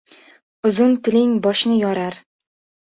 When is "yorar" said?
1.85-2.23